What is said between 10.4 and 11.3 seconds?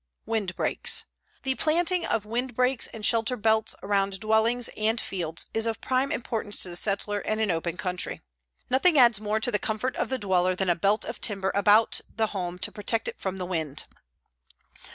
than a belt of